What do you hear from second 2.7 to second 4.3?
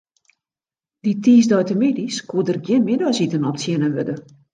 middeisiten optsjinne wurde.